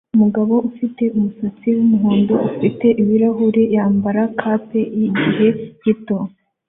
[0.15, 5.47] Umugabo ufite umusatsi wumuhondo ufite ibirahuri yambara cape yigihe
[5.83, 6.17] gito